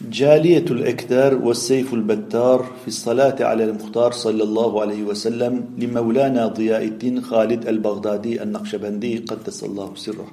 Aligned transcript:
جالية 0.00 0.64
الإكدار 0.70 1.34
والسيف 1.34 1.94
البتار 1.94 2.62
في 2.62 2.88
الصلاة 2.88 3.44
على 3.44 3.64
المختار 3.64 4.12
صلى 4.12 4.42
الله 4.42 4.80
عليه 4.80 5.02
وسلم 5.02 5.76
لمولانا 5.78 6.46
ضياء 6.46 6.84
الدين 6.84 7.20
خالد 7.20 7.68
البغدادي 7.68 8.42
النقشبندي 8.42 9.18
قدس 9.18 9.64
الله 9.64 9.94
سره. 9.94 10.32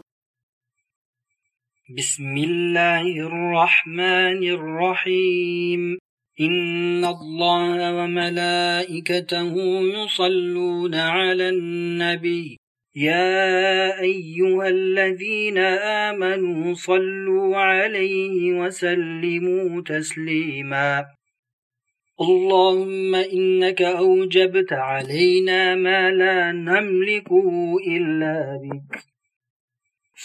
بسم 1.98 2.38
الله 2.38 3.02
الرحمن 3.02 4.50
الرحيم. 4.50 5.98
إن 6.42 7.06
الله 7.06 7.94
وملائكته 7.94 9.54
يصلون 9.82 10.96
على 10.96 11.50
النبي. 11.50 12.59
يا 12.96 14.00
أيها 14.02 14.68
الذين 14.68 15.58
آمنوا 16.08 16.74
صلوا 16.74 17.58
عليه 17.58 18.54
وسلموا 18.54 19.82
تسليما 19.82 21.06
اللهم 22.22 23.16
إنك 23.16 23.82
أوجبت 23.82 24.74
علينا 24.74 25.76
ما 25.76 26.12
لا 26.12 26.52
نملكه 26.52 27.78
إلا 27.88 28.60
بك 28.64 29.00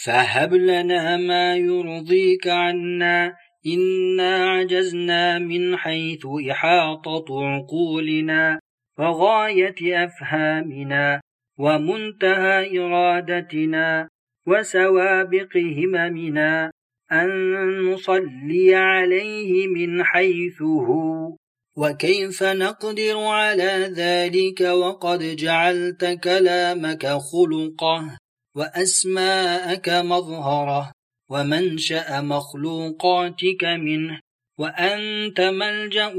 فهب 0.03 0.55
لنا 0.55 1.17
ما 1.17 1.57
يرضيك 1.57 2.49
عنا 2.49 3.35
إنا 3.67 4.51
عجزنا 4.51 5.39
من 5.39 5.77
حيث 5.77 6.27
إحاطة 6.51 7.47
عقولنا 7.47 8.61
وغاية 8.99 10.05
أفهامنا 10.05 11.21
ومنتهى 11.59 12.79
إرادتنا 12.79 14.09
وسوابق 14.47 15.57
هممنا 15.57 16.71
أن 17.13 17.31
نصلي 17.81 18.75
عليه 18.75 19.67
من 19.67 20.05
حيث 20.05 20.63
هو 20.63 21.37
وكيف 21.77 22.43
نقدر 22.43 23.19
على 23.19 23.93
ذلك 23.97 24.61
وقد 24.61 25.37
جعلت 25.37 26.05
كلامك 26.25 27.07
خلقه 27.07 28.19
وأسماءك 28.57 29.89
مظهرة 29.89 30.93
ومنشأ 31.31 32.21
مخلوقاتك 32.21 33.65
منه 33.65 34.21
وأنت 34.59 35.41
ملجأه 35.41 36.17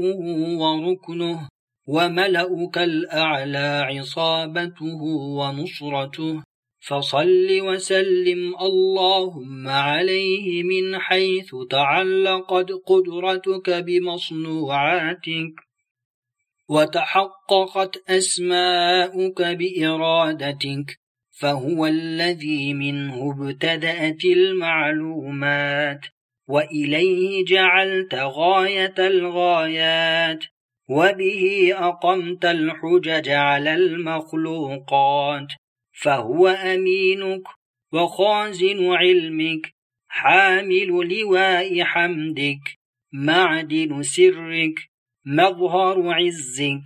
وركنه. 0.60 1.48
وملأك 1.86 2.78
الأعلى 2.78 3.82
عصابته 3.84 5.02
ونصرته. 5.12 6.42
فصل 6.80 7.60
وسلم 7.60 8.54
اللهم 8.60 9.68
عليه 9.68 10.62
من 10.62 10.98
حيث 10.98 11.54
تعلقت 11.70 12.68
قدرتك 12.86 13.70
بمصنوعاتك. 13.70 15.54
وتحققت 16.68 18.10
أسماؤك 18.10 19.42
بإرادتك. 19.42 20.98
فهو 21.30 21.86
الذي 21.86 22.74
منه 22.74 23.34
ابتدأت 23.38 24.24
المعلومات. 24.24 26.00
وإليه 26.48 27.44
جعلت 27.44 28.14
غاية 28.14 28.94
الغايات. 28.98 30.55
وبه 30.88 31.72
أقمت 31.74 32.44
الحجج 32.44 33.28
على 33.28 33.74
المخلوقات 33.74 35.48
فهو 35.92 36.48
أمينك 36.48 37.42
وخازن 37.92 38.92
علمك 38.92 39.74
حامل 40.08 40.88
لواء 40.88 41.82
حمدك 41.82 42.78
معدن 43.12 44.02
سرك 44.02 44.74
مظهر 45.24 46.12
عزك 46.12 46.84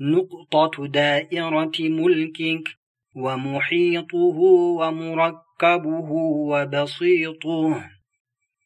نقطة 0.00 0.86
دائرة 0.86 1.72
ملكك 1.80 2.68
ومحيطه 3.16 4.38
ومركبه 4.80 6.10
وبسيطه. 6.50 7.90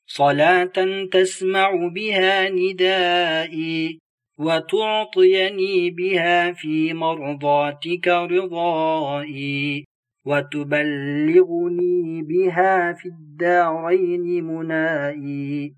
صلاة 0.06 1.06
تسمع 1.12 1.88
بها 1.94 2.48
ندائي 2.48 3.98
وتعطيني 4.38 5.90
بها 5.90 6.52
في 6.52 6.92
مرضاتك 6.92 8.08
رضائي 8.08 9.84
وتبلغني 10.26 12.22
بها 12.22 12.92
في 12.92 13.08
الدارين 13.08 14.44
منائي 14.44 15.74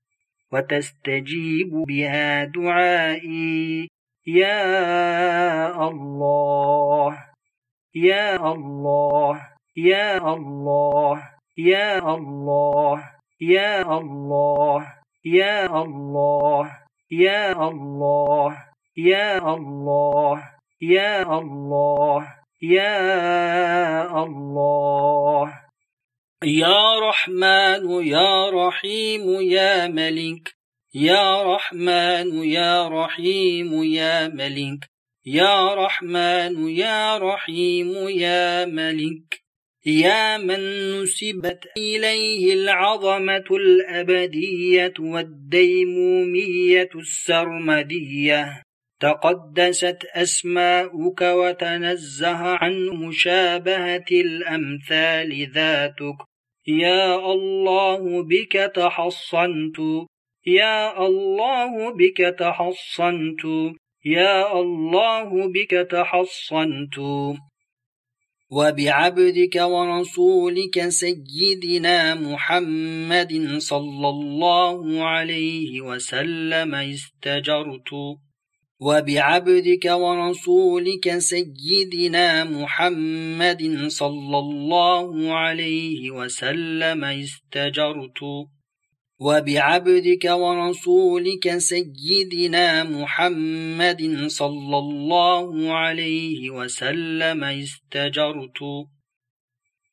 وتستجيب 0.53 1.71
بها 1.89 2.45
دعائي. 2.45 3.89
يا 4.27 5.89
الله 5.89 7.19
يا 7.95 8.53
الله 8.53 9.41
يا 9.77 10.35
الله 10.35 11.23
يا 11.59 12.15
الله 12.15 13.11
يا 13.41 13.99
الله 13.99 14.87
يا 15.25 15.83
الله. 15.83 16.86
يا 17.11 17.53
الله 17.69 18.65
يا 18.97 19.55
الله 19.55 20.51
يا 20.83 21.39
الله 21.39 22.37
يا 22.63 24.25
الله. 24.25 25.61
يا 26.45 27.01
رحمن 27.09 28.03
يا 28.07 28.51
رحيم 28.51 29.41
يا 29.41 29.89
ملك. 29.89 30.55
يا 30.95 31.43
رحمن 31.43 32.45
يا 32.45 32.89
رحيم 32.89 33.83
يا 33.83 34.29
ملك. 34.29 34.91
يا 35.27 35.75
رحمن 35.75 36.69
يا 36.69 37.19
رحيم 37.19 38.09
يا 38.09 38.65
ملك. 38.65 39.46
يا 39.87 40.39
من 40.39 40.61
نسبت 41.03 41.61
إليه 41.77 42.55
العظمة 42.55 43.45
الأبدية 43.51 44.95
والديمومية 45.01 46.89
السرمدية. 46.95 48.63
تقدست 49.01 50.05
أسماؤك 50.15 51.21
وتنزه 51.23 52.37
عن 52.37 52.89
مشابهة 52.89 54.05
الأمثال 54.13 55.51
ذاتك. 55.55 56.17
يا 56.67 57.33
الله 57.33 58.23
بك 58.23 58.73
تحصنت. 58.75 59.79
يا 60.47 61.07
الله 61.07 61.93
بك 61.93 62.35
تحصنت. 62.39 63.45
يا 64.05 64.61
الله 64.61 65.53
بك 65.53 65.71
تحصنت. 65.91 66.99
وبعبدك 68.51 69.57
ورسولك 69.57 70.89
سيدنا 70.89 72.15
محمد 72.15 73.59
صلى 73.59 74.09
الله 74.09 75.05
عليه 75.05 75.81
وسلم 75.81 76.75
استجرت. 76.75 77.91
وبعبدك 78.81 79.85
ورسولك 79.85 81.19
سيدنا 81.19 82.45
محمد 82.45 83.89
صلى 83.89 84.39
الله 84.39 85.33
عليه 85.35 86.11
وسلم 86.11 87.05
استجرت. 87.05 88.21
وبعبدك 89.19 90.25
ورسولك 90.25 91.59
سيدنا 91.59 92.85
محمد 92.85 94.27
صلى 94.27 94.79
الله 94.79 95.73
عليه 95.73 96.51
وسلم 96.51 97.45
استجرت. 97.45 98.63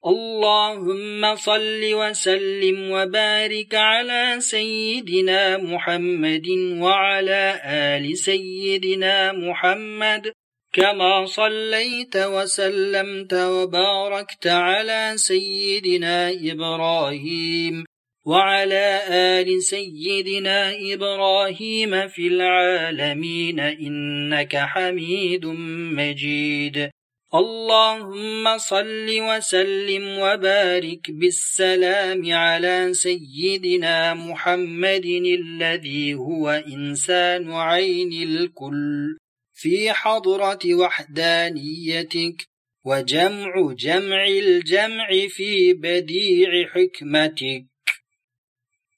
اللهم 0.05 1.35
صل 1.35 1.81
وسلم 1.93 2.91
وبارك 2.91 3.75
على 3.75 4.35
سيدنا 4.39 5.57
محمد 5.57 6.47
وعلى 6.79 7.61
آل 7.65 8.17
سيدنا 8.17 9.31
محمد. 9.31 10.31
كما 10.73 11.25
صليت 11.25 12.17
وسلمت 12.17 13.33
وباركت 13.33 14.47
على 14.47 15.13
سيدنا 15.15 16.31
إبراهيم. 16.51 17.92
وعلى 18.25 19.01
آل 19.09 19.63
سيدنا 19.63 20.73
إبراهيم 20.93 22.07
في 22.07 22.27
العالمين 22.27 23.59
إنك 23.59 24.55
حميد 24.55 25.45
مجيد. 25.99 26.89
اللهم 27.35 28.57
صل 28.57 29.07
وسلم 29.09 30.19
وبارك 30.19 31.11
بالسلام 31.11 32.33
على 32.33 32.93
سيدنا 32.93 34.13
محمد 34.13 35.05
الذي 35.39 36.13
هو 36.13 36.49
إنسان 36.49 37.51
عين 37.51 38.13
الكل. 38.13 39.17
في 39.53 39.91
حضرة 39.91 40.73
وحدانيتك 40.73 42.47
وجمع 42.85 43.73
جمع 43.77 44.25
الجمع 44.27 45.07
في 45.29 45.73
بديع 45.73 46.49
حكمتك. 46.73 47.72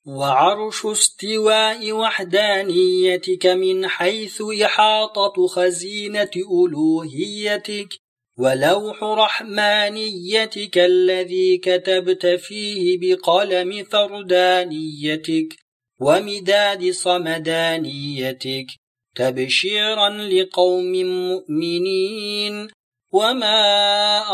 وعرش 0.06 0.86
استواء 0.86 1.92
وحدانيتك 1.92 3.46
من 3.46 3.88
حيث 3.88 4.42
إحاطة 4.66 5.48
خزينة 5.48 6.32
ألوهيتك 6.36 7.90
ولوح 8.38 9.04
رحمانيتك 9.04 10.78
الذي 10.78 11.58
كتبت 11.58 12.26
فيه 12.26 13.00
بقلم 13.02 13.84
فردانيتك 13.84 15.56
ومداد 16.00 16.92
صمدانيتك 16.92 18.68
تبشيرا 19.16 20.10
لقوم 20.10 20.92
مؤمنين 21.06 22.68
وما 23.12 23.62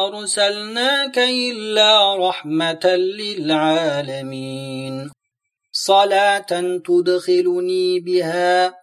أرسلناك 0.07 1.19
إلا 1.19 2.15
رحمة 2.29 2.85
للعالمين 3.19 4.41
صلاة 5.85 6.77
تدخلني 6.85 7.99
بها. 7.99 8.81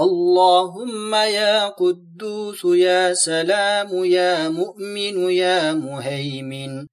اللهم 0.00 1.14
يا 1.14 1.68
قدوس 1.68 2.64
يا 2.64 3.14
سلام 3.14 4.04
يا 4.04 4.48
مؤمن 4.48 5.30
يا 5.30 5.72
مهيمن. 5.72 6.86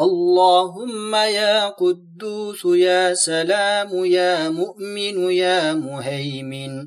اللهم 0.00 1.14
يا 1.14 1.68
قدوس 1.68 2.64
يا 2.64 3.14
سلام 3.14 4.04
يا 4.04 4.48
مؤمن 4.48 5.30
يا 5.30 5.72
مهيمن. 5.72 6.86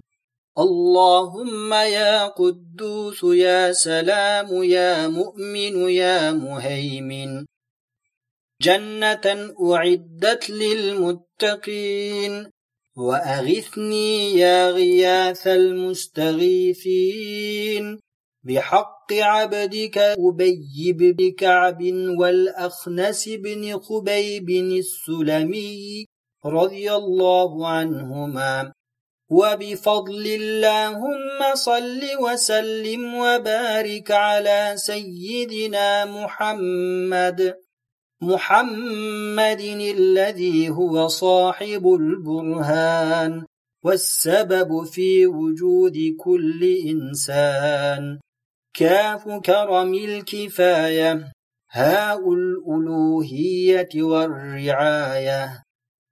اللهم 0.58 1.74
يا 1.74 2.28
قدوس 2.28 3.24
يا 3.24 3.72
سلام 3.72 4.64
يا 4.64 5.08
مؤمن 5.08 5.90
يا 5.90 6.32
مهيمن. 6.32 7.46
جنة 8.62 9.26
أعدت 9.74 10.50
للمتقين. 10.50 11.29
وأغثني 12.98 14.34
يا 14.34 14.72
غياث 14.72 15.48
المستغيثين. 15.48 18.00
بحق 18.44 19.14
عبدك 19.14 19.98
أبي 19.98 20.94
بن 20.94 21.32
كعب 21.32 21.84
والأخنس 22.20 23.30
بن 23.30 23.80
خبيب 23.80 24.50
السلمي 24.50 26.06
رضي 26.46 26.94
الله 26.94 27.68
عنهما. 27.68 28.74
وبفضل 29.30 30.26
اللهم 30.26 31.56
صل 31.56 32.02
وسلم 32.22 33.16
وبارك 33.16 34.12
على 34.12 34.74
سيدنا 34.76 36.06
محمد. 36.06 37.69
محمد 38.22 39.62
الذي 39.98 40.70
هو 40.70 41.08
صاحب 41.08 41.88
البرهان 41.88 43.46
والسبب 43.84 44.84
في 44.84 45.26
وجود 45.28 45.98
كل 46.20 46.64
إنسان. 46.88 48.20
كاف 48.74 49.30
كرم 49.46 49.94
الكفاية 49.94 51.32
هاء 51.72 52.34
الألوهية 52.34 53.90
والرعاية 53.96 55.64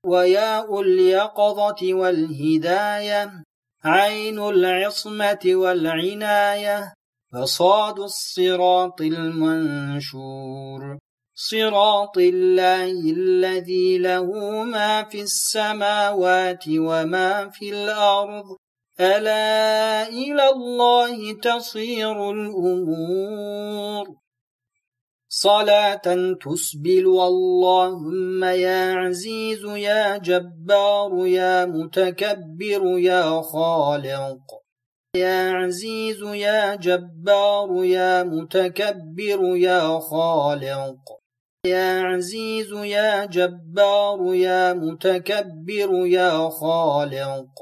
وياء 0.06 0.82
اليقظة 0.82 1.94
والهداية 1.94 3.44
عين 3.84 4.40
العصمة 4.40 5.40
والعناية 5.46 6.94
فصاد 7.34 8.00
الصراط 8.00 9.02
المنشور. 9.02 10.98
صراط 11.40 12.18
الله 12.18 12.92
الذي 12.92 13.98
له 13.98 14.26
ما 14.64 15.04
في 15.04 15.22
السماوات 15.22 16.64
وما 16.68 17.50
في 17.50 17.70
الأرض. 17.70 18.58
ألا 19.00 20.08
إلى 20.10 20.50
الله 20.50 21.34
تصير 21.34 22.32
الأمور. 22.32 24.06
صلاة 25.30 26.36
تسبل 26.42 27.06
اللهم 27.06 28.44
يا 28.44 28.94
عزيز 28.94 29.64
يا 29.66 30.18
جبار 30.18 31.28
يا 31.28 31.66
متكبر 31.66 32.84
يا 32.98 33.42
خالق. 33.42 34.46
يا 35.16 35.52
عزيز 35.52 36.22
يا 36.24 36.76
جبار 36.76 37.84
يا 37.84 38.24
متكبر 38.24 39.56
يا 39.56 40.00
خالق. 40.00 41.27
يا 41.76 42.02
عزيز 42.02 42.72
يا 42.74 43.26
جبار 43.26 44.34
يا 44.34 44.74
متكبر 44.74 45.90
يا 46.06 46.50
خالق. 46.50 47.54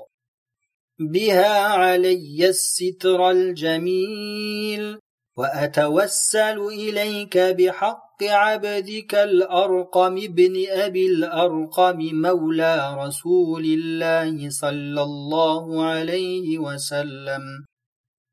بها 0.99 1.59
علي 1.59 2.49
الستر 2.49 3.29
الجميل 3.31 4.99
وأتوسل 5.37 6.59
إليك 6.59 7.37
بحق 7.37 8.23
عبدك 8.23 9.15
الأرقم 9.15 10.15
بن 10.15 10.65
أبي 10.69 11.05
الأرقم 11.05 11.97
مولى 11.99 12.95
رسول 12.97 13.65
الله 13.65 14.49
صلى 14.49 15.01
الله 15.01 15.85
عليه 15.85 16.57
وسلم. 16.57 17.65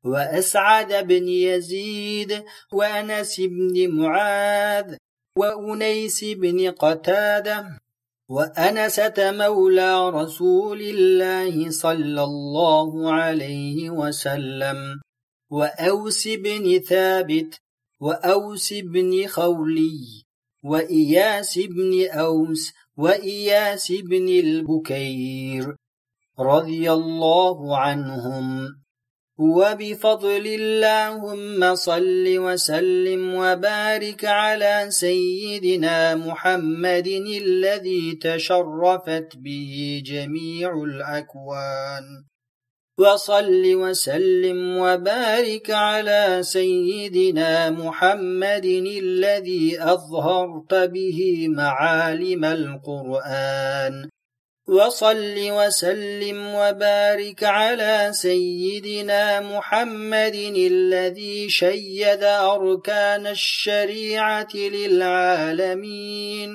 وأسعد 0.05 1.07
بن 1.07 1.27
يزيد 1.27 2.43
وأنس 2.73 3.39
بن 3.39 3.89
معاذ 3.89 4.95
وأنيس 5.37 6.23
بن 6.23 6.71
قتادة 6.71 7.79
وأنسة 8.29 9.31
مولى 9.31 10.09
رسول 10.09 10.81
الله 10.81 11.69
صلى 11.69 12.23
الله 12.23 13.13
عليه 13.13 13.89
وسلم 13.89 15.01
وأوس 15.49 16.27
بن 16.27 16.79
ثابت 16.79 17.59
وأوس 17.99 18.73
بن 18.73 19.27
خولي 19.27 20.23
وإياس 20.63 21.59
بن 21.59 22.09
أوس 22.09 22.73
وإياس 22.97 23.91
بن 23.91 24.27
البكير 24.27 25.75
رضي 26.39 26.91
الله 26.91 27.77
عنهم. 27.77 28.82
وبفضل 29.39 30.45
اللهم 30.47 31.75
صل 31.75 32.25
وسلم 32.37 33.35
وبارك 33.35 34.25
على 34.25 34.85
سيدنا 34.89 36.15
محمد 36.15 37.07
الذي 37.41 38.15
تشرفت 38.21 39.35
به 39.35 40.01
جميع 40.05 40.83
الأكوان. 40.83 42.03
وصل 42.99 43.75
وسلم 43.75 44.77
وبارك 44.77 45.71
على 45.71 46.39
سيدنا 46.41 47.69
محمد 47.69 48.65
الذي 48.65 49.81
أظهرت 49.81 50.73
به 50.73 51.47
معالم 51.49 52.45
القرآن. 52.45 54.09
وصل 54.67 55.35
وسلم 55.37 56.55
وبارك 56.55 57.43
على 57.43 58.09
سيدنا 58.13 59.39
محمد 59.39 60.35
الذي 60.55 61.49
شيد 61.49 62.23
أركان 62.23 63.27
الشريعة 63.27 64.55
للعالمين. 64.55 66.49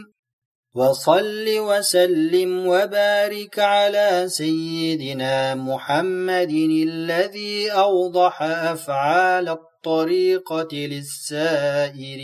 وصل 0.74 1.44
وسلم 1.58 2.66
وبارك 2.66 3.58
على 3.58 4.24
سيدنا 4.28 5.54
محمد 5.54 6.50
الذي 6.88 7.70
أوضح 7.72 8.42
أفعال 8.42 9.48
الطريقة 9.48 10.68
للسائرين. 10.72 12.18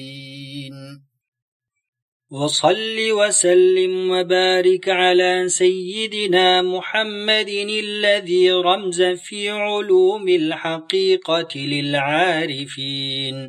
وصل 2.31 2.97
وسلم 3.11 4.11
وبارك 4.11 4.88
على 4.88 5.45
سيدنا 5.49 6.62
محمد 6.62 7.49
الذي 7.49 8.52
رمز 8.52 9.02
في 9.02 9.50
علوم 9.50 10.28
الحقيقة 10.28 11.49
للعارفين. 11.57 13.49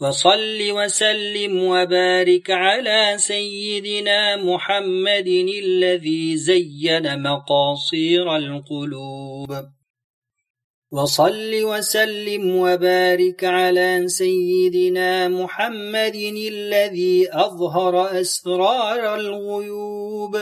وصل 0.00 0.58
وسلم 0.70 1.62
وبارك 1.64 2.50
على 2.50 3.14
سيدنا 3.16 4.36
محمد 4.36 5.28
الذي 5.64 6.36
زين 6.36 7.22
مقاصير 7.22 8.36
القلوب. 8.36 9.81
وصل 10.92 11.64
وسلم 11.64 12.56
وبارك 12.56 13.44
على 13.44 14.02
سيدنا 14.06 15.28
محمد 15.28 16.16
الذي 16.52 17.28
أظهر 17.32 18.20
أسرار 18.20 19.14
الغيوب. 19.14 20.36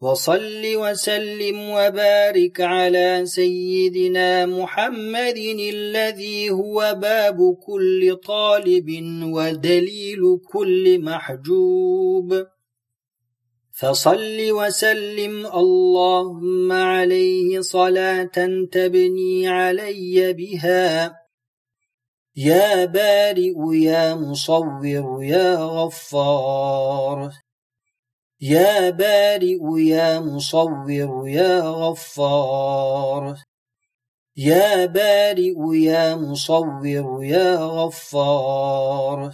وصل 0.00 0.62
وسلم 0.64 1.70
وبارك 1.70 2.60
على 2.60 3.22
سيدنا 3.24 4.46
محمد 4.46 5.38
الذي 5.74 6.50
هو 6.50 6.98
باب 7.00 7.56
كل 7.66 8.16
طالب 8.16 8.88
ودليل 9.24 10.22
كل 10.52 11.00
محجوب. 11.00 12.46
فصل 13.72 14.50
وسلم 14.50 15.46
اللهم 15.46 16.72
عليه 16.72 17.60
صلاة 17.60 18.66
تبني 18.72 19.48
علي 19.48 20.32
بها. 20.32 21.16
يا 22.36 22.84
بارئ 22.84 23.54
يا 23.72 24.14
مصور 24.14 24.84
يا 25.22 25.56
غفار. 25.56 27.30
يا 28.40 28.90
بارئ 28.90 29.58
يا 29.78 30.20
مصور 30.20 30.90
يا 31.28 31.60
غفار. 31.60 33.36
يا 34.36 34.86
بارئ 34.86 35.58
يا 35.74 36.16
مصور 36.16 36.86
يا 37.22 37.56
غفار. 37.56 39.32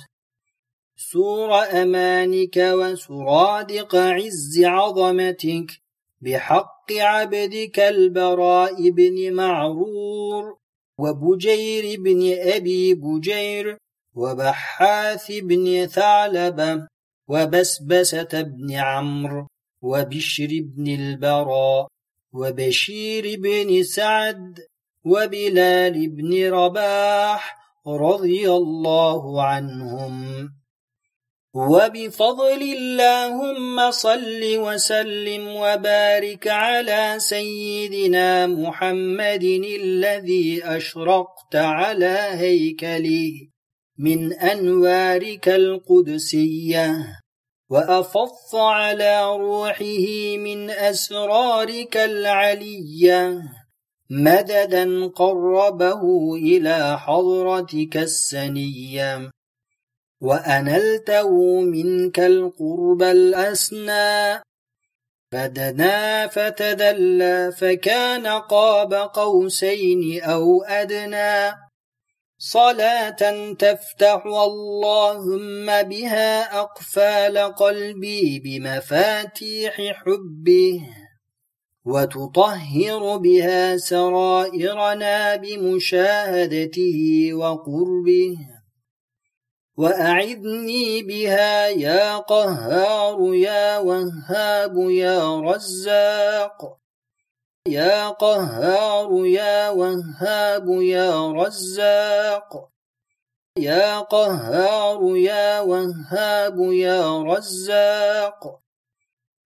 سور 1.12 1.50
أمانك 1.82 2.56
وسرادق 2.56 3.96
عز 3.96 4.64
عظمتك 4.64 5.80
بحق 6.20 6.92
عبدك 6.92 7.78
البراء 7.80 8.90
بن 8.90 9.32
معرور 9.32 10.56
وبجير 10.98 12.00
بن 12.00 12.34
أبي 12.38 12.94
بجير 12.94 13.78
وبحاث 14.14 15.32
بن 15.32 15.86
ثعلبة 15.86 16.86
وبسبسة 17.28 18.42
بن 18.42 18.72
عمرو 18.72 19.46
وبشر 19.82 20.48
بن 20.50 20.86
البراء 20.88 21.86
وبشير 22.32 23.40
بن 23.40 23.82
سعد 23.82 24.58
وبلال 25.04 26.08
بن 26.08 26.50
رباح 26.50 27.56
رضي 27.86 28.50
الله 28.50 29.42
عنهم 29.42 30.48
وبفضل 31.56 32.62
اللهم 32.62 33.90
صل 33.90 34.42
وسلم 34.44 35.48
وبارك 35.48 36.48
على 36.48 37.14
سيدنا 37.16 38.46
محمد 38.46 39.44
الذي 39.80 40.60
أشرقت 40.64 41.56
على 41.56 42.18
هيكله 42.30 43.32
من 43.98 44.32
أنوارك 44.32 45.48
القدسية 45.48 47.06
وأفض 47.70 48.56
على 48.56 49.36
روحه 49.36 50.36
من 50.36 50.70
أسرارك 50.70 51.96
العلية 51.96 53.42
مددا 54.10 55.06
قربه 55.06 56.02
إلى 56.34 56.98
حضرتك 56.98 57.96
السنية. 57.96 59.35
وأنلته 60.20 61.60
منك 61.60 62.20
القرب 62.20 63.02
الأسنى. 63.02 64.42
فدنا 65.32 66.26
فتدلى 66.26 67.52
فكان 67.52 68.26
قاب 68.26 68.94
قوسين 68.94 70.22
أو 70.22 70.62
أدنى. 70.62 71.56
صلاة 72.38 73.52
تفتح 73.52 74.22
اللهم 74.26 75.82
بها 75.82 76.60
أقفال 76.60 77.38
قلبي 77.38 78.42
بمفاتيح 78.44 79.74
حبه 79.76 80.80
وتطهر 81.84 83.16
بها 83.16 83.76
سرائرنا 83.76 85.36
بمشاهدته 85.36 87.28
وقربه. 87.34 88.55
وأعذني 89.76 91.02
بها 91.02 91.68
يا 91.68 92.16
قهار 92.16 93.34
يا 93.34 93.78
وهاب 93.78 94.90
يا 94.90 95.40
رزاق. 95.40 96.78
يا 97.68 98.08
قهار 98.08 99.26
يا 99.26 99.70
وهاب 99.70 100.66
يا 100.82 101.32
رزاق. 101.32 102.68
يا 103.58 104.00
قهار 104.00 105.16
يا 105.16 105.60
وهاب 105.60 106.72
يا 106.72 107.22
رزاق. 107.22 108.60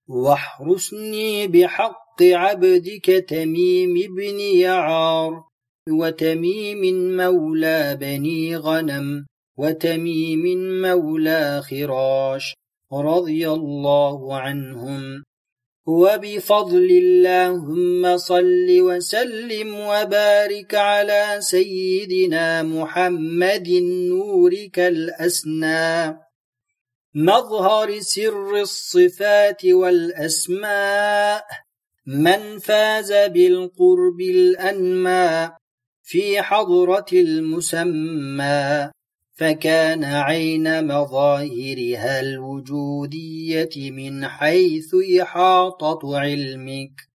واحرسني 0.07 1.47
بحق 1.47 2.21
عبدك 2.21 3.25
تميم 3.29 3.93
بن 4.15 4.39
يعار 4.39 5.43
وتميم 5.89 7.17
مولى 7.17 7.97
بني 8.01 8.55
غنم. 8.55 9.30
وتميم 9.61 10.43
مولى 10.81 11.61
خراش 11.61 12.53
رضي 12.93 13.49
الله 13.49 14.37
عنهم. 14.37 15.23
وبفضل 15.87 16.89
اللهم 17.03 18.17
صل 18.17 18.67
وسلم 18.69 19.75
وبارك 19.75 20.75
على 20.75 21.37
سيدنا 21.39 22.63
محمد 22.63 23.69
نورك 24.09 24.79
الأسنى 24.79 26.17
مظهر 27.15 27.99
سر 27.99 28.61
الصفات 28.61 29.65
والأسماء. 29.65 31.45
من 32.07 32.59
فاز 32.59 33.11
بالقرب 33.13 34.21
الأنمى 34.21 35.51
في 36.03 36.41
حضرة 36.41 37.11
المسمى. 37.13 38.91
فكان 39.33 40.03
عين 40.03 40.87
مظاهرها 40.87 42.19
الوجودية 42.19 43.91
من 43.91 44.27
حيث 44.27 44.95
إحاطة 45.21 46.17
علمك 46.17 47.11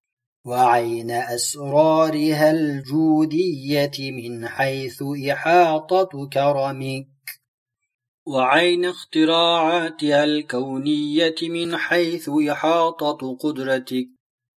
وعين 0.45 1.11
أسرارها 1.11 2.51
الجودية 2.51 3.93
من 3.99 4.49
حيث 4.49 5.03
إحاطة 5.33 6.29
كرمك. 6.33 7.09
وعين 8.27 8.85
اختراعاتها 8.85 10.25
الكونية 10.25 11.35
من 11.43 11.77
حيث 11.77 12.31
إحاطة 12.51 13.37
قدرتك 13.37 14.09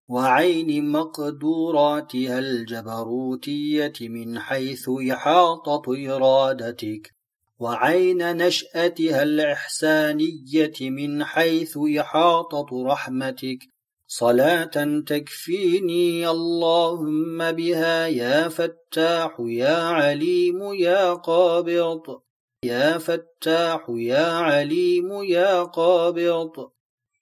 وعين 0.08 0.90
مقدوراتها 0.92 2.38
الجبروتية 2.38 3.92
من 4.00 4.38
حيث 4.38 4.88
إحاطة 5.12 5.82
إرادتك. 6.08 7.13
وعين 7.58 8.36
نشأتها 8.36 9.22
الإحسانية 9.22 10.72
من 10.80 11.24
حيث 11.24 11.78
إحاطة 12.00 12.66
رحمتك. 12.86 13.58
صلاة 14.06 15.02
تكفيني 15.06 16.28
اللهم 16.28 17.52
بها 17.52 18.06
يا 18.06 18.48
فتاح 18.48 19.36
يا 19.40 19.76
عليم 19.76 20.74
يا 20.74 21.14
قابض 21.14 22.20
يا 22.64 22.98
فتاح 22.98 23.86
يا 23.88 24.26
عليم 24.26 25.22
يا 25.22 25.62
قابض 25.62 26.70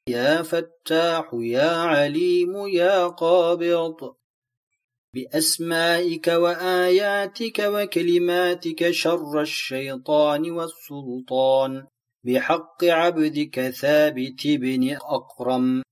يا 0.08 0.42
فتاح 0.42 1.30
يا 1.34 1.70
عليم 1.76 2.66
يا 2.68 3.06
قابض 3.06 4.14
بأسمائك 5.14 6.28
وآياتك 6.28 7.58
وكلماتك 7.58 8.90
شر 8.90 9.40
الشيطان 9.40 10.50
والسلطان. 10.50 11.86
بحق 12.24 12.84
عبدك 12.84 13.70
ثابت 13.70 14.46
بن 14.46 14.96
أقرم 14.96 15.82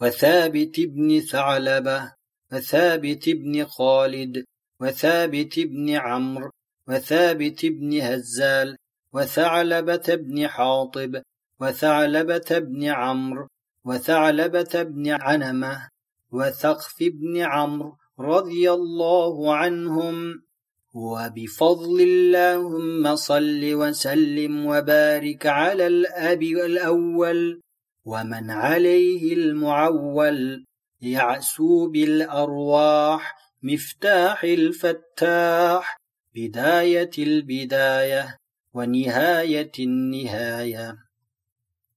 وثابت 0.00 0.80
بن 0.80 1.20
ثعلبة 1.20 2.12
وثابت 2.52 3.28
بن 3.28 3.64
خالد 3.64 4.44
وثابت 4.80 5.60
بن 5.60 5.90
عمرو 5.90 6.50
وثابت 6.88 7.66
بن 7.66 8.00
هزال 8.00 8.76
وثعلبة 9.12 10.14
بن 10.14 10.48
حاطب 10.48 11.22
وثعلبة 11.60 12.58
بن 12.58 12.84
عمرو 12.84 13.48
وثعلبة 13.84 14.82
بن 14.82 15.10
عنمة 15.10 15.88
وثقف 16.30 16.96
بن 17.00 17.36
عمرو 17.38 17.96
رضي 18.20 18.70
الله 18.70 19.54
عنهم. 19.54 20.46
وبفضل 20.94 22.00
اللهم 22.00 23.16
صل 23.16 23.60
وسلم 23.74 24.66
وبارك 24.66 25.46
على 25.46 25.86
الأب 25.86 26.42
الأول 26.42 27.60
ومن 28.04 28.50
عليه 28.50 29.34
المعول. 29.34 30.64
يعسو 31.00 31.88
بالأرواح 31.88 33.34
مفتاح 33.62 34.44
الفتاح 34.44 35.96
بداية 36.34 37.10
البداية 37.18 38.36
ونهاية 38.74 39.72
النهاية. 39.78 40.96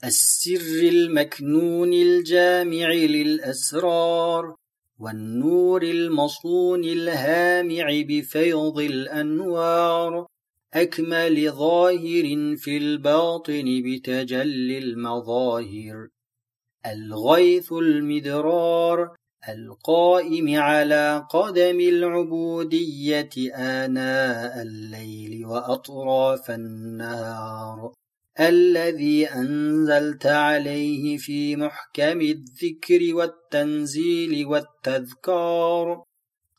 السر 0.03 0.79
المكنون 0.89 1.93
الجامع 1.93 2.87
للأسرار 2.91 4.58
والنور 4.99 5.83
المصون 5.83 6.83
الهامع 6.83 8.03
بفيض 8.07 8.79
الأنوار 8.79 10.25
أكمل 10.73 11.51
ظاهر 11.51 12.55
في 12.57 12.77
الباطن 12.77 13.81
بتجلي 13.85 14.77
المظاهر. 14.77 16.07
الغيث 16.85 17.73
المدرار 17.73 19.15
القائم 19.49 20.59
على 20.59 21.27
قدم 21.31 21.79
العبودية 21.79 23.29
آناء 23.55 24.61
الليل 24.61 25.45
وأطراف 25.45 26.51
النهار. 26.51 27.93
الذي 28.39 29.27
أنزلت 29.27 30.25
عليه 30.25 31.17
في 31.17 31.55
محكم 31.55 32.21
الذكر 32.21 33.15
والتنزيل 33.15 34.45
والتذكار. 34.45 36.03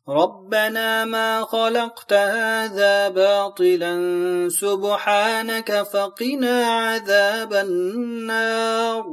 ربنا 0.08 1.04
ما 1.04 1.44
خلقت 1.44 2.12
هذا 2.12 3.08
باطلا 3.08 3.94
سبحانك 4.48 5.82
فقنا 5.82 6.66
عذاب 6.66 7.52
النار. 7.52 9.04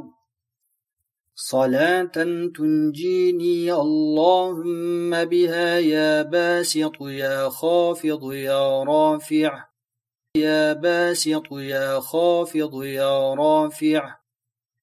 صلاة 1.34 2.12
تنجيني 2.54 3.72
اللهم 3.72 5.24
بها 5.24 5.78
يا 5.78 6.22
باسط 6.22 6.96
يا 7.00 7.48
خافض 7.48 8.32
يا 8.32 8.82
رافع. 8.82 9.67
يا 10.36 10.72
باسط 10.72 11.52
يا 11.52 12.00
خافض 12.00 12.84
يا 12.84 13.34
رافع. 13.34 14.16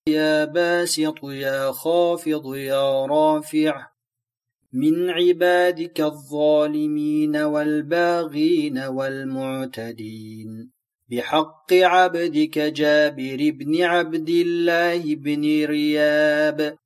يا 0.09 0.45
باسط 0.45 1.23
يا 1.23 1.71
خافض 1.71 2.55
يا 2.55 3.05
رافع. 3.05 3.87
من 4.73 5.09
عبادك 5.09 6.01
الظالمين 6.01 7.37
والباغين 7.37 8.79
والمعتدين. 8.79 10.71
بحق 11.09 11.73
عبدك 11.73 12.59
جابر 12.59 13.51
بن 13.51 13.81
عبد 13.83 14.29
الله 14.29 15.15
بن 15.15 15.65
رياب. 15.65 16.77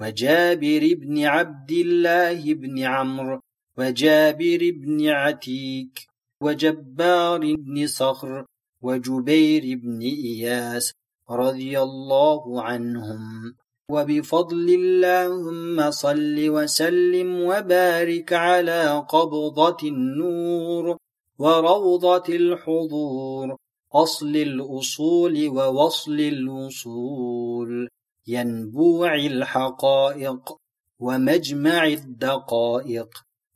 وجابر 0.00 0.94
بن 0.94 1.24
عبد 1.24 1.70
الله 1.70 2.54
بن 2.54 2.78
عمرو. 2.78 3.40
وجابر 3.78 4.70
بن 4.74 5.08
عتيك. 5.08 6.15
وجبار 6.42 7.54
بن 7.54 7.86
صخر 7.86 8.44
وجبير 8.82 9.78
بن 9.78 10.00
إياس 10.00 10.92
رضي 11.30 11.80
الله 11.80 12.62
عنهم. 12.62 13.54
وبفضل 13.90 14.68
اللهم 14.68 15.90
صل 15.90 16.36
وسلم 16.48 17.40
وبارك 17.40 18.32
على 18.32 19.04
قبضة 19.08 19.76
النور 19.88 20.96
وروضة 21.38 22.28
الحضور. 22.28 23.56
أصل 23.94 24.36
الأصول 24.36 25.48
ووصل 25.48 26.20
الوصول. 26.20 27.88
ينبوع 28.26 29.14
الحقائق 29.14 30.56
ومجمع 31.00 31.86
الدقائق. 31.86 33.08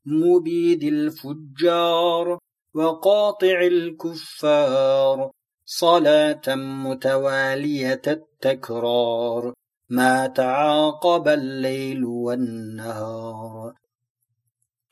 مبيد 0.06 0.82
الفجار 0.82 2.39
وقاطع 2.74 3.60
الكفار 3.60 5.30
صلاة 5.64 6.54
متوالية 6.54 8.02
التكرار. 8.06 9.54
ما 9.88 10.26
تعاقب 10.26 11.28
الليل 11.28 12.04
والنهار. 12.04 13.74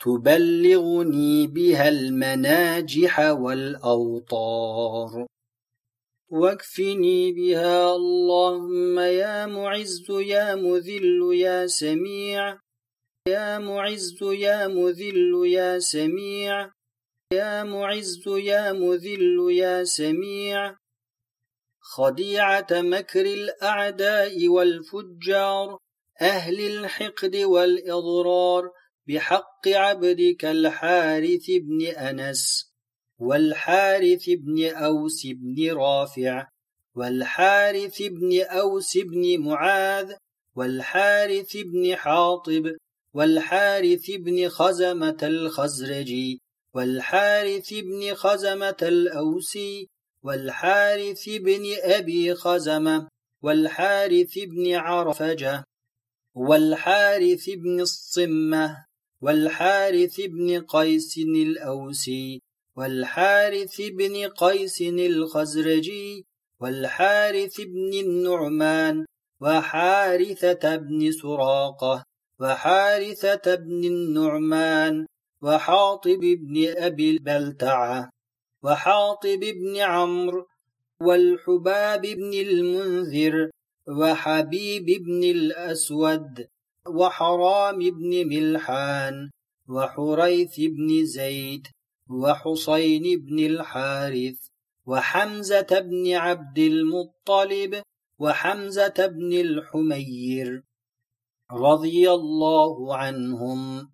تبلغني 0.00 1.46
بها 1.46 1.88
المناجح 1.88 3.20
والأوطار. 3.20 5.26
واكفني 6.28 7.32
بها 7.32 7.96
اللهم 7.96 8.98
يا 8.98 9.46
معز 9.46 10.10
يا 10.10 10.54
مذل 10.54 11.34
يا 11.34 11.66
سميع. 11.66 12.58
يا 13.28 13.58
معز 13.58 14.22
يا 14.22 14.66
مذل 14.66 15.46
يا 15.46 15.78
سميع. 15.78 16.77
يا 17.32 17.64
معز 17.64 18.22
يا 18.26 18.72
مذل 18.72 19.48
يا 19.50 19.84
سميع. 19.84 20.76
خديعة 21.80 22.66
مكر 22.70 23.26
الأعداء 23.26 24.48
والفجار 24.48 25.78
أهل 26.20 26.60
الحقد 26.60 27.36
والإضرار. 27.36 28.70
بحق 29.08 29.68
عبدك 29.68 30.44
الحارث 30.44 31.46
بن 31.50 31.86
أنس 31.86 32.72
والحارث 33.18 34.24
بن 34.28 34.64
أوس 34.70 35.26
بن 35.26 35.72
رافع 35.72 36.46
والحارث 36.94 38.02
بن 38.02 38.42
أوس 38.42 38.98
بن 38.98 39.38
معاذ 39.40 40.12
والحارث 40.56 41.56
بن 41.56 41.96
حاطب 41.96 42.76
والحارث 43.14 44.10
بن 44.10 44.48
خزمة 44.48 45.18
الخزرجي. 45.22 46.47
والحارث 46.78 47.74
بن 47.74 48.14
خزمة 48.14 48.76
الأوسي 48.82 49.88
والحارث 50.22 51.28
بن 51.28 51.64
أبي 51.82 52.34
خزمة 52.34 53.08
والحارث 53.42 54.38
بن 54.38 54.74
عرفجة 54.74 55.64
والحارث 56.34 57.50
بن 57.50 57.80
الصمة 57.80 58.84
والحارث 59.20 60.20
بن 60.20 60.60
قيس 60.60 61.18
الأوسي 61.18 62.42
والحارث 62.76 63.80
بن 63.80 64.28
قيس 64.28 64.82
الخزرجي 64.82 66.26
والحارث 66.60 67.60
بن 67.60 67.92
النعمان 68.04 69.04
وحارثة 69.40 70.76
بن 70.76 71.12
سراقة 71.12 72.04
وحارثة 72.40 73.54
بن 73.54 73.84
النعمان. 73.84 75.06
وحاطب 75.42 76.20
بن 76.20 76.74
أبي 76.76 77.10
البلتعة 77.10 78.10
وحاطب 78.62 79.40
بن 79.40 79.76
عمرو 79.76 80.46
والحباب 81.02 82.02
بن 82.02 82.32
المنذر 82.34 83.50
وحبيب 83.88 84.86
بن 85.04 85.22
الأسود 85.24 86.48
وحرام 86.86 87.78
بن 87.78 88.28
ملحان 88.28 89.30
وحريث 89.68 90.60
بن 90.60 91.04
زيد 91.04 91.66
وحسين 92.10 93.04
بن 93.20 93.38
الحارث 93.38 94.38
وحمزة 94.86 95.80
بن 95.80 96.14
عبد 96.14 96.58
المطلب 96.58 97.82
وحمزة 98.18 99.06
بن 99.06 99.32
الحمير. 99.32 100.62
رضي 101.52 102.10
الله 102.10 102.96
عنهم. 102.96 103.90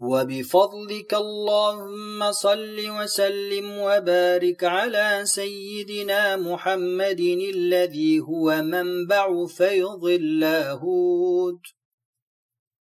وبفضلك 0.00 1.14
اللهم 1.14 2.32
صل 2.32 2.90
وسلم 3.00 3.78
وبارك 3.78 4.64
على 4.64 5.22
سيدنا 5.24 6.36
محمد 6.36 7.20
الذي 7.54 8.20
هو 8.20 8.62
منبع 8.62 9.46
فيض 9.46 10.04
اللاهوت 10.04 11.62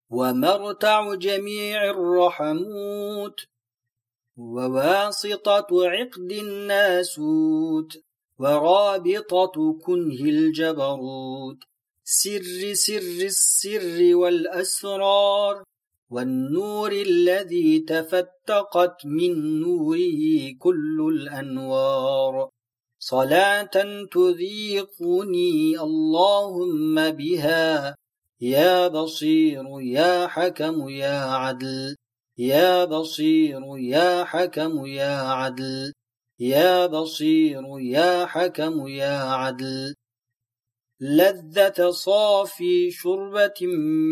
ومرتع 0.09 1.15
جميع 1.15 1.89
الرحموت 1.89 3.39
وواسطة 4.37 5.67
عقد 5.71 6.31
الناسوت 6.31 7.91
ورابطة 8.39 9.79
كنه 9.85 10.21
الجبروت 10.21 11.57
سر 12.03 12.73
سر 12.73 13.19
السر 13.31 14.15
والأسرار 14.15 15.63
والنور 16.09 16.91
الذي 16.91 17.79
تفتقت 17.79 19.05
من 19.05 19.61
نوره 19.61 20.53
كل 20.59 21.11
الأنوار. 21.13 22.49
صلاة 22.99 24.05
تذيقني 24.11 25.79
اللهم 25.79 27.09
بها. 27.09 27.95
يا 28.41 28.87
بصير 28.87 29.63
يا 29.81 30.27
حكم 30.27 30.89
يا 30.89 31.19
عدل. 31.25 31.95
يا 32.37 32.85
بصير 32.85 33.61
يا 33.77 34.23
حكم 34.23 34.85
يا 34.85 35.15
عدل. 35.17 35.93
يا 36.39 36.85
بصير 36.85 37.63
يا 37.79 38.25
حكم 38.25 38.87
يا 38.87 39.17
عدل. 39.17 39.95
لذة 41.05 41.89
صافي 41.89 42.91
شربة 42.91 43.59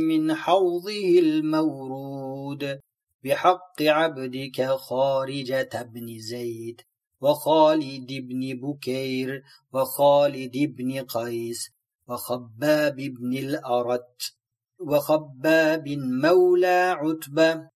من 0.09 0.33
حوضه 0.33 1.19
المورود. 1.19 2.79
بحق 3.23 3.81
عبدك 3.81 4.65
خارجة 4.65 5.81
بن 5.93 6.19
زيد 6.19 6.81
وخالد 7.21 8.13
بن 8.13 8.59
بكير 8.61 9.43
وخالد 9.73 10.57
بن 10.57 11.01
قيس 11.01 11.69
وخباب 12.07 12.95
بن 12.95 13.37
الأرت 13.37 14.33
وخباب 14.79 15.89
مولى 16.23 16.95
عتبة 16.99 17.69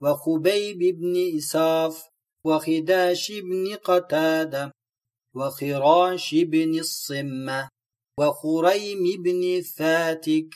وخبيب 0.00 0.78
بن 0.98 1.36
إساف 1.36 2.04
وخداش 2.44 3.32
بن 3.32 3.74
قتادة 3.84 4.72
وخراش 5.34 6.34
بن 6.34 6.78
الصمة. 6.78 7.68
وخريم 8.20 9.22
بن 9.24 9.62
فاتك 9.76 10.54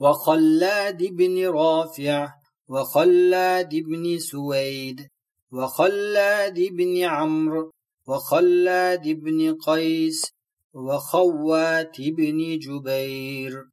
وخلاد 0.00 1.04
بن 1.04 1.46
رافع 1.46 2.28
وخلاد 2.68 3.74
بن 3.74 4.18
سويد 4.18 5.08
وخلاد 5.52 6.60
بن 6.60 7.02
عمرو 7.02 7.70
وخلاد 8.08 9.08
بن 9.08 9.54
قيس 9.54 10.30
وخوات 10.74 12.00
بن 12.00 12.58
جبير 12.58 13.64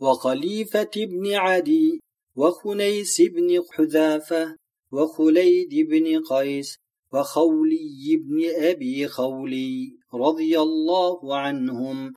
وخليفة 0.00 0.90
بن 0.96 1.34
عدي 1.34 2.00
وخنيس 2.36 3.20
بن 3.20 3.62
حذافة 3.72 4.56
وخليد 4.92 5.74
بن 5.90 6.22
قيس 6.30 6.76
وخولي 7.12 8.16
بن 8.16 8.38
أبي 8.70 9.08
خولي 9.08 9.97
رضي 10.14 10.60
الله 10.60 11.36
عنهم. 11.36 12.14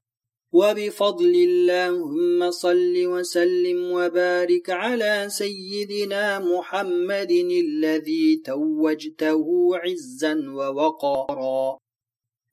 وبفضل 0.53 1.35
اللهم 1.35 2.51
صل 2.51 2.93
وسلم 3.05 3.91
وبارك 3.91 4.69
على 4.69 5.25
سيدنا 5.29 6.39
محمد 6.39 7.31
الذي 7.31 8.41
توجته 8.45 9.69
عزا 9.73 10.35
ووقارا. 10.47 11.77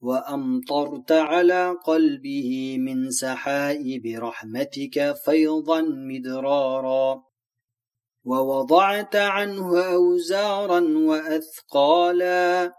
وأمطرت 0.03 1.12
على 1.12 1.77
قلبه 1.87 2.77
من 2.79 3.11
سحائب 3.11 4.07
رحمتك 4.07 5.16
فيضا 5.24 5.81
مدرارا. 5.83 7.22
ووضعت 8.24 9.16
عنه 9.16 9.81
أوزارا 9.81 10.81
وأثقالا. 10.98 12.72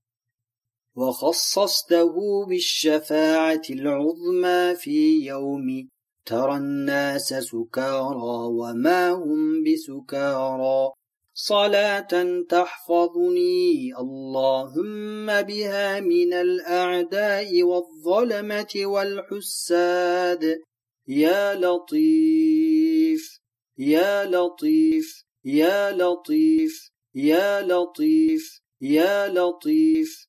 وخصصته 0.96 2.46
بالشفاعة 2.46 3.62
العظمى 3.70 4.76
في 4.76 5.26
يوم 5.26 5.90
ترى 6.26 6.58
الناس 6.58 7.34
سكارى 7.34 8.38
وما 8.60 9.10
هم 9.10 9.64
بسكارى. 9.64 10.92
صلاة 11.34 12.44
تحفظني 12.50 13.96
اللهم 14.00 15.42
بها 15.42 16.00
من 16.00 16.34
الأعداء 16.34 17.64
والظلمة 17.64 18.74
والحساد. 18.76 20.62
يا 21.08 21.56
لطيف 21.56 23.40
يا 23.78 24.26
لطيف 24.26 25.24
يا 25.46 25.92
لطيف 25.92 26.92
يا 27.16 27.62
لطيف 27.62 28.62
يا 28.82 29.28
لطيف. 29.28 30.29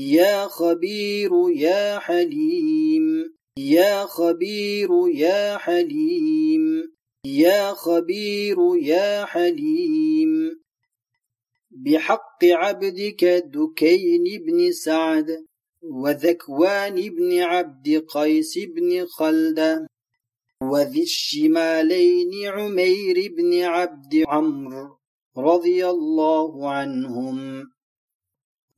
يا 0.00 0.46
خبير 0.46 1.30
يا 1.56 1.98
حليم. 1.98 3.34
يا 3.58 4.04
خبير 4.04 4.90
يا 5.14 5.56
حليم. 5.56 6.92
يا 7.26 7.72
خبير 7.72 8.56
يا 8.82 9.24
حليم. 9.24 10.60
بحق 11.70 12.44
عبدك 12.44 13.24
دكين 13.24 14.24
بن 14.46 14.72
سعد 14.72 15.44
وذكوان 15.82 16.94
بن 16.94 17.38
عبد 17.38 18.04
قيس 18.08 18.58
بن 18.58 19.06
خلدة 19.06 19.86
وذي 20.62 21.02
الشمالين 21.02 22.46
عمير 22.46 23.34
بن 23.36 23.62
عبد 23.62 24.24
عمرو 24.28 24.98
رضي 25.38 25.88
الله 25.88 26.70
عنهم. 26.70 27.75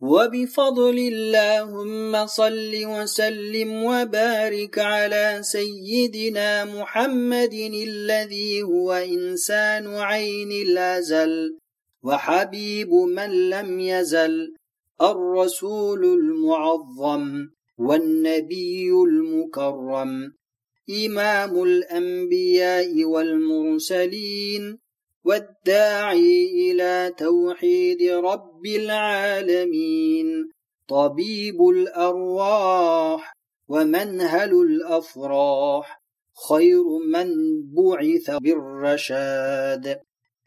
وبفضل 0.00 0.98
اللهم 0.98 2.26
صل 2.26 2.72
وسلم 2.86 3.84
وبارك 3.84 4.78
على 4.78 5.38
سيدنا 5.42 6.64
محمد 6.64 7.54
الذي 7.54 8.62
هو 8.62 8.92
إنسان 8.92 9.86
عين 9.86 10.52
الأزل 10.52 11.58
وحبيب 12.02 12.92
من 12.92 13.50
لم 13.50 13.80
يزل 13.80 14.54
الرسول 15.02 16.04
المعظم 16.04 17.48
والنبي 17.78 18.90
المكرم 18.90 20.32
إمام 21.06 21.62
الأنبياء 21.62 23.04
والمرسلين 23.04 24.78
والداعي 25.28 26.70
إلى 26.70 27.14
توحيد 27.18 28.10
رب 28.10 28.66
العالمين. 28.66 30.50
طبيب 30.88 31.68
الأرواح 31.68 33.34
ومنهل 33.68 34.52
الأفراح. 34.52 36.02
خير 36.48 36.84
من 37.12 37.28
بعث 37.74 38.30
بالرشاد. 38.30 40.00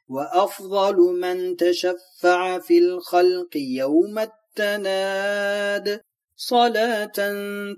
وأفضل 0.10 0.96
من 0.98 1.56
تشفع 1.56 2.60
في 2.60 2.78
الخلق 2.78 3.58
يوم 3.58 4.20
التناد. 4.20 6.02
صلاة 6.36 7.20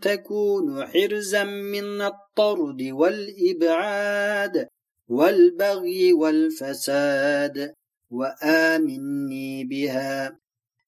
تكون 0.02 0.88
حرزا 0.88 1.44
من 1.44 2.02
الطرد 2.02 2.82
والإبعاد. 2.92 4.68
والبغي 5.14 6.14
والفساد 6.14 7.74
وآمني 8.12 9.64
بها. 9.64 10.40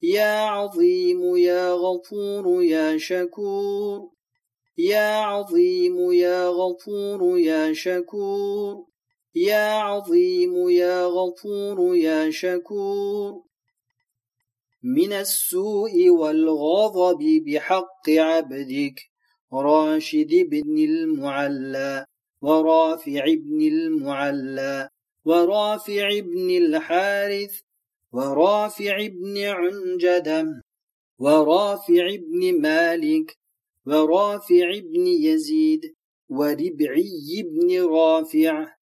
يا 0.01 0.45
عظيم 0.45 1.37
يا 1.37 1.73
غفور 1.73 2.63
يا 2.63 2.97
شكور. 2.97 4.09
يا 4.77 5.17
عظيم 5.17 6.11
يا 6.11 6.47
غفور 6.47 7.39
يا 7.39 7.73
شكور. 7.73 8.85
يا 9.35 9.73
عظيم 9.73 10.69
يا 10.69 11.05
غفور 11.05 11.95
يا 11.95 12.31
شكور. 12.31 13.43
من 14.83 15.13
السوء 15.13 16.09
والغضب 16.09 17.21
بحق 17.47 18.09
عبدك 18.09 19.01
راشد 19.53 20.31
بن 20.51 20.77
المعلى. 20.77 22.05
ورافع 22.41 23.25
بن 23.33 23.61
المعلى 23.61 24.89
ورافع 25.25 26.19
بن 26.19 26.49
الحارث 26.49 27.59
ورافع 28.11 29.07
بن 29.07 29.37
عنجدم 29.37 30.61
ورافع 31.19 32.15
بن 32.15 32.61
مالك 32.61 33.37
ورافع 33.85 34.79
بن 34.79 35.07
يزيد 35.07 35.81
وربعي 36.29 37.43
بن 37.43 37.85
رافع 37.85 38.75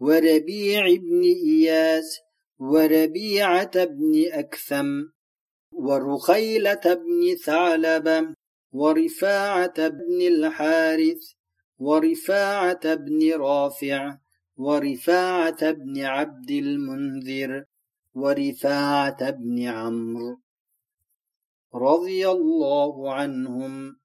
وربيع 0.00 0.94
بن 0.96 1.22
إياس 1.22 2.20
وربيعة 2.58 3.84
بن 3.84 4.24
أكثم 4.32 5.02
ورخيلة 5.72 6.94
بن 6.94 7.36
ثعلبة 7.44 8.34
ورفاعة 8.72 9.88
بن 9.88 10.20
الحارث 10.22 11.32
ورفاعة 11.80 12.94
بن 12.94 13.32
رافع 13.32 14.18
ورفاعة 14.56 15.70
بن 15.70 16.00
عبد 16.00 16.50
المنذر 16.50 17.64
ورفاعة 18.14 19.30
بن 19.30 19.62
عمرو 19.62 20.40
رضي 21.74 22.28
الله 22.28 23.14
عنهم. 23.14 23.99